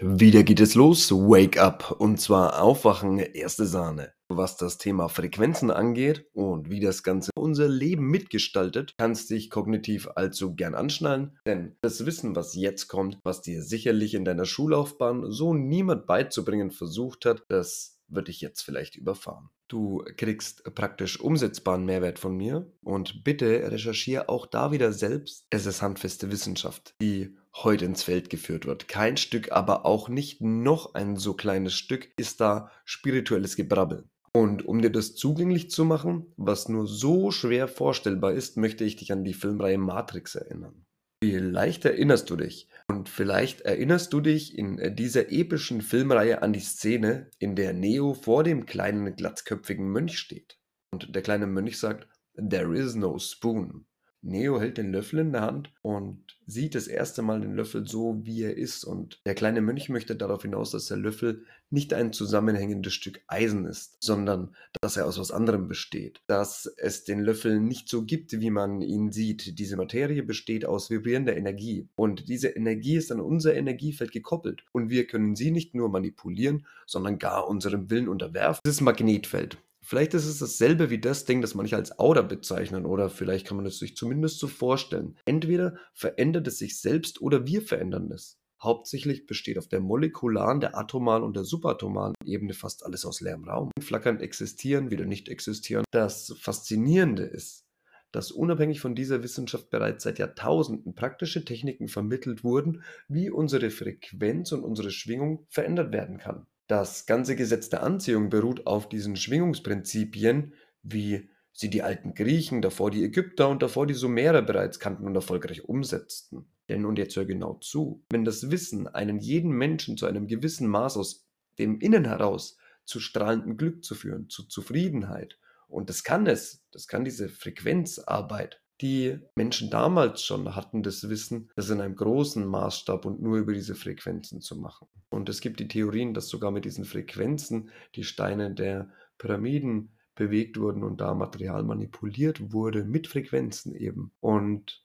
[0.00, 4.12] Wieder geht es los, Wake Up, und zwar Aufwachen, erste Sahne.
[4.28, 10.08] Was das Thema Frequenzen angeht und wie das Ganze unser Leben mitgestaltet, kannst dich kognitiv
[10.14, 15.30] allzu gern anschnallen, denn das Wissen, was jetzt kommt, was dir sicherlich in deiner Schullaufbahn
[15.30, 19.48] so niemand beizubringen versucht hat, das wird dich jetzt vielleicht überfahren.
[19.68, 25.46] Du kriegst praktisch umsetzbaren Mehrwert von mir und bitte recherchiere auch da wieder selbst.
[25.50, 28.88] Es ist handfeste Wissenschaft, die heute ins Feld geführt wird.
[28.88, 34.04] Kein Stück, aber auch nicht noch ein so kleines Stück ist da spirituelles Gebrabbel.
[34.32, 38.96] Und um dir das zugänglich zu machen, was nur so schwer vorstellbar ist, möchte ich
[38.96, 40.84] dich an die Filmreihe Matrix erinnern.
[41.24, 42.68] Vielleicht erinnerst du dich.
[42.88, 48.12] Und vielleicht erinnerst du dich in dieser epischen Filmreihe an die Szene, in der Neo
[48.12, 50.58] vor dem kleinen glatzköpfigen Mönch steht.
[50.92, 53.86] Und der kleine Mönch sagt, There is no spoon.
[54.26, 58.20] Neo hält den Löffel in der Hand und sieht das erste Mal den Löffel so,
[58.24, 58.84] wie er ist.
[58.84, 63.66] Und der kleine Mönch möchte darauf hinaus, dass der Löffel nicht ein zusammenhängendes Stück Eisen
[63.66, 66.20] ist, sondern dass er aus was anderem besteht.
[66.26, 69.58] Dass es den Löffel nicht so gibt, wie man ihn sieht.
[69.58, 71.88] Diese Materie besteht aus vibrierender Energie.
[71.96, 74.64] Und diese Energie ist an unser Energiefeld gekoppelt.
[74.72, 78.60] Und wir können sie nicht nur manipulieren, sondern gar unserem Willen unterwerfen.
[78.64, 79.58] Dieses Magnetfeld.
[79.88, 83.56] Vielleicht ist es dasselbe wie das Ding, das manche als Auder bezeichnen oder vielleicht kann
[83.56, 85.16] man es sich zumindest so vorstellen.
[85.26, 88.36] Entweder verändert es sich selbst oder wir verändern es.
[88.60, 93.44] Hauptsächlich besteht auf der molekularen, der atomaren und der subatomaren Ebene fast alles aus leerem
[93.44, 93.70] Raum.
[93.78, 95.84] Flackernd existieren, wieder nicht existieren.
[95.92, 97.64] Das Faszinierende ist,
[98.10, 104.50] dass unabhängig von dieser Wissenschaft bereits seit Jahrtausenden praktische Techniken vermittelt wurden, wie unsere Frequenz
[104.50, 106.48] und unsere Schwingung verändert werden kann.
[106.66, 112.90] Das ganze Gesetz der Anziehung beruht auf diesen Schwingungsprinzipien, wie sie die alten Griechen, davor
[112.90, 116.46] die Ägypter und davor die Sumerer bereits kannten und erfolgreich umsetzten.
[116.68, 120.68] Denn, und jetzt hör genau zu, wenn das Wissen einen jeden Menschen zu einem gewissen
[120.68, 121.28] Maß aus
[121.58, 125.38] dem Innen heraus zu strahlendem Glück zu führen, zu Zufriedenheit,
[125.68, 131.50] und das kann es, das kann diese Frequenzarbeit, die Menschen damals schon hatten das Wissen,
[131.56, 134.88] das in einem großen Maßstab und nur über diese Frequenzen zu machen.
[135.08, 140.58] Und es gibt die Theorien, dass sogar mit diesen Frequenzen die Steine der Pyramiden bewegt
[140.58, 144.12] wurden und da Material manipuliert wurde mit Frequenzen eben.
[144.20, 144.84] Und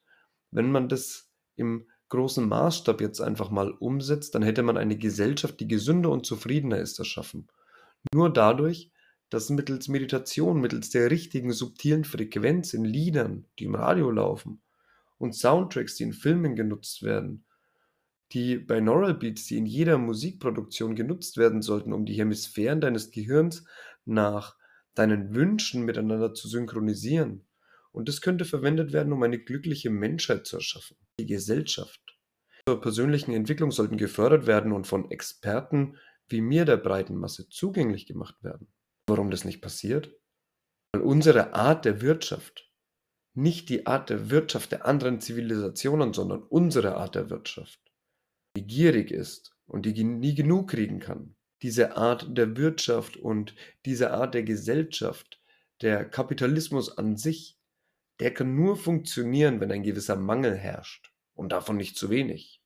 [0.52, 5.60] wenn man das im großen Maßstab jetzt einfach mal umsetzt, dann hätte man eine Gesellschaft,
[5.60, 7.48] die gesünder und zufriedener ist, erschaffen.
[8.14, 8.91] Nur dadurch,
[9.32, 14.62] dass mittels Meditation, mittels der richtigen subtilen Frequenz in Liedern, die im Radio laufen,
[15.18, 17.46] und Soundtracks, die in Filmen genutzt werden,
[18.34, 23.66] die Binaural Beats, die in jeder Musikproduktion genutzt werden sollten, um die Hemisphären deines Gehirns
[24.06, 24.58] nach
[24.96, 27.46] deinen Wünschen miteinander zu synchronisieren.
[27.94, 32.02] Und das könnte verwendet werden, um eine glückliche Menschheit zu erschaffen, die Gesellschaft.
[32.68, 35.98] Zur persönlichen Entwicklung sollten gefördert werden und von Experten
[36.28, 38.68] wie mir der breiten Masse zugänglich gemacht werden.
[39.12, 40.18] Warum das nicht passiert?
[40.94, 42.72] Weil unsere Art der Wirtschaft,
[43.34, 47.82] nicht die Art der Wirtschaft der anderen Zivilisationen, sondern unsere Art der Wirtschaft,
[48.56, 51.36] die gierig ist und die nie genug kriegen kann.
[51.62, 53.54] Diese Art der Wirtschaft und
[53.86, 55.42] diese Art der Gesellschaft,
[55.82, 57.60] der Kapitalismus an sich,
[58.22, 62.61] der kann nur funktionieren, wenn ein gewisser Mangel herrscht und davon nicht zu wenig.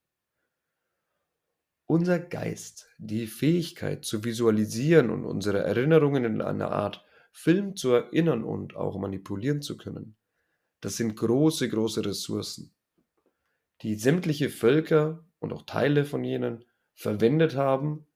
[1.88, 8.44] Unser Geist, die Fähigkeit zu visualisieren und unsere Erinnerungen in einer Art Film zu erinnern
[8.44, 10.16] und auch manipulieren zu können,
[10.82, 12.72] das sind große, große Ressourcen,
[13.82, 18.08] die sämtliche Völker und auch Teile von jenen verwendet haben,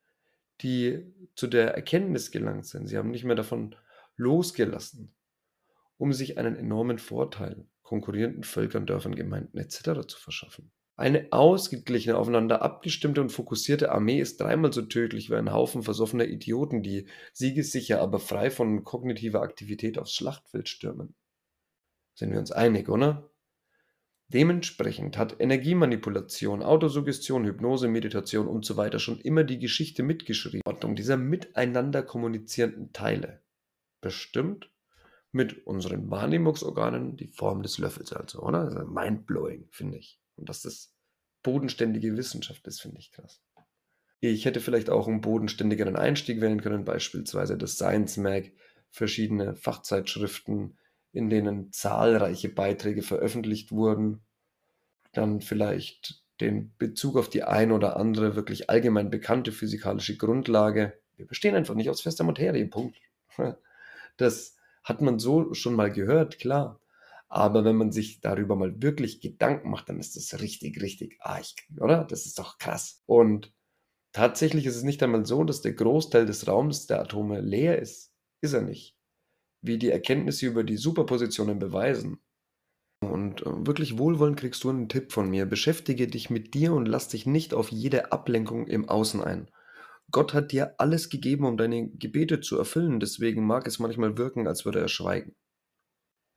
[0.61, 2.87] die zu der Erkenntnis gelangt sind.
[2.87, 3.75] Sie haben nicht mehr davon
[4.15, 5.13] losgelassen,
[5.97, 10.07] um sich einen enormen Vorteil konkurrierenden Völkern, Dörfern, Gemeinden etc.
[10.07, 10.71] zu verschaffen.
[10.99, 16.25] Eine ausgeglichene, aufeinander abgestimmte und fokussierte Armee ist dreimal so tödlich wie ein Haufen versoffener
[16.25, 21.15] Idioten, die siegessicher, aber frei von kognitiver Aktivität aufs Schlachtfeld stürmen.
[22.15, 23.31] Sind wir uns einig, oder?
[24.27, 30.63] Dementsprechend hat Energiemanipulation, Autosuggestion, Hypnose, Meditation und so weiter schon immer die Geschichte mitgeschrieben.
[30.65, 33.41] Ordnung dieser miteinander kommunizierenden Teile.
[34.01, 34.69] Bestimmt
[35.31, 38.63] mit unseren Wahrnehmungsorganen die Form des Löffels also, oder?
[38.63, 40.19] Also mindblowing, finde ich.
[40.35, 40.95] Und dass das
[41.43, 43.41] bodenständige Wissenschaft ist, finde ich krass.
[44.21, 48.51] Ich hätte vielleicht auch einen bodenständigeren Einstieg wählen können, beispielsweise das Science Mag,
[48.89, 50.77] verschiedene Fachzeitschriften,
[51.13, 54.21] in denen zahlreiche Beiträge veröffentlicht wurden.
[55.13, 60.99] Dann vielleicht den Bezug auf die ein oder andere wirklich allgemein bekannte physikalische Grundlage.
[61.15, 62.97] Wir bestehen einfach nicht aus fester Materie, Punkt.
[64.17, 66.81] Das hat man so schon mal gehört, klar.
[67.29, 71.45] Aber wenn man sich darüber mal wirklich Gedanken macht, dann ist das richtig, richtig arg,
[71.79, 72.03] oder?
[72.03, 73.01] Das ist doch krass.
[73.05, 73.53] Und
[74.11, 78.11] Tatsächlich ist es nicht einmal so, dass der Großteil des Raums der Atome leer ist.
[78.41, 78.97] Ist er nicht.
[79.61, 82.19] Wie die Erkenntnisse über die Superpositionen beweisen.
[83.01, 85.45] Und äh, wirklich wohlwollend kriegst du einen Tipp von mir.
[85.45, 89.49] Beschäftige dich mit dir und lass dich nicht auf jede Ablenkung im Außen ein.
[90.11, 94.47] Gott hat dir alles gegeben, um deine Gebete zu erfüllen, deswegen mag es manchmal wirken,
[94.47, 95.35] als würde er schweigen.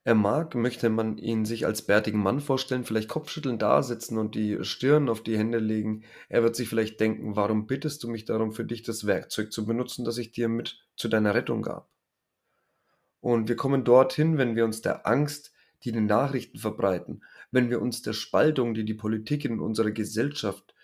[0.05, 4.65] Er mag, möchte man ihn sich als bärtigen Mann vorstellen, vielleicht kopfschüttelnd dasitzen und die
[4.65, 6.03] Stirn auf die Hände legen.
[6.29, 9.65] Er wird sich vielleicht denken, warum bittest du mich darum, für dich das Werkzeug zu
[9.65, 11.89] benutzen, das ich dir mit zu deiner Rettung gab?
[13.21, 15.53] Und wir kommen dorthin, wenn wir uns der Angst,
[15.85, 17.23] die die Nachrichten verbreiten,
[17.53, 20.75] wenn wir uns der Spaltung, die die Politik in unserer Gesellschaft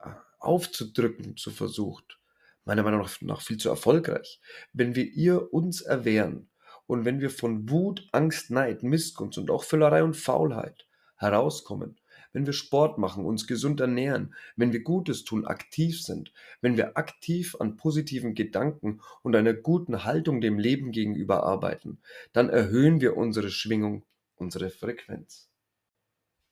[0.00, 0.08] äh,
[0.38, 2.18] aufzudrücken zu versucht,
[2.64, 4.40] meiner Meinung nach viel zu erfolgreich,
[4.72, 6.48] wenn wir ihr uns erwehren,
[6.88, 12.00] und wenn wir von Wut, Angst, Neid, Missgunst und auch Völlerei und Faulheit herauskommen,
[12.32, 16.96] wenn wir Sport machen, uns gesund ernähren, wenn wir Gutes tun, aktiv sind, wenn wir
[16.96, 22.00] aktiv an positiven Gedanken und einer guten Haltung dem Leben gegenüber arbeiten,
[22.32, 24.04] dann erhöhen wir unsere Schwingung,
[24.36, 25.48] unsere Frequenz.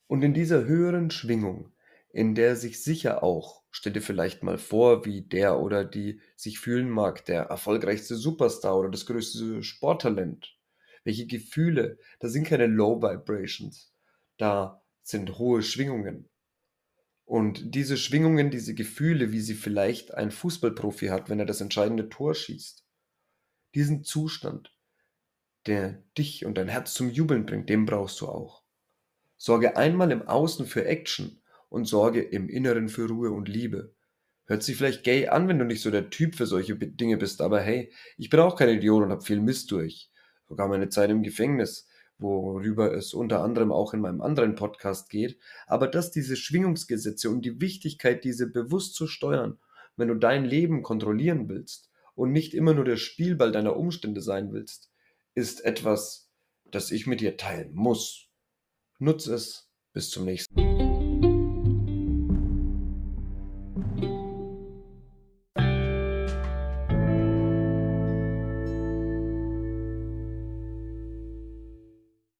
[0.06, 1.72] Und in dieser höheren Schwingung
[2.16, 6.58] in der sich sicher auch, stell dir vielleicht mal vor, wie der oder die sich
[6.58, 10.56] fühlen mag, der erfolgreichste Superstar oder das größte Sporttalent.
[11.04, 13.92] Welche Gefühle, da sind keine Low Vibrations,
[14.38, 16.30] da sind hohe Schwingungen.
[17.26, 22.08] Und diese Schwingungen, diese Gefühle, wie sie vielleicht ein Fußballprofi hat, wenn er das entscheidende
[22.08, 22.82] Tor schießt,
[23.74, 24.74] diesen Zustand,
[25.66, 28.62] der dich und dein Herz zum Jubeln bringt, den brauchst du auch.
[29.36, 33.94] Sorge einmal im Außen für Action und sorge im Inneren für Ruhe und Liebe.
[34.46, 37.40] Hört sich vielleicht gay an, wenn du nicht so der Typ für solche Dinge bist,
[37.40, 40.10] aber hey, ich bin auch kein Idiot und hab viel Mist durch.
[40.48, 45.38] Sogar meine Zeit im Gefängnis, worüber es unter anderem auch in meinem anderen Podcast geht.
[45.66, 49.58] Aber dass diese Schwingungsgesetze und die Wichtigkeit, diese bewusst zu steuern,
[49.96, 54.52] wenn du dein Leben kontrollieren willst und nicht immer nur der Spielball deiner Umstände sein
[54.52, 54.92] willst,
[55.34, 56.30] ist etwas,
[56.64, 58.28] das ich mit dir teilen muss.
[58.98, 59.64] Nutze es.
[59.92, 60.65] Bis zum nächsten Mal.